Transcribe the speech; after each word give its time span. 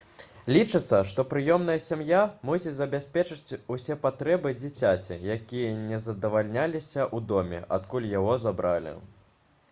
лічыцца 0.55 0.99
што 1.09 1.23
прыёмная 1.31 1.75
сям'я 1.87 2.21
мусіць 2.49 2.73
забяспечыць 2.77 3.57
усе 3.75 3.97
патрэбы 4.05 4.53
дзіцяці 4.61 5.17
якія 5.35 5.75
не 5.91 5.99
задавальняліся 6.05 7.03
ў 7.15 7.29
доме 7.33 7.59
адкуль 7.77 8.09
яго 8.15 8.33
забралі 8.47 8.95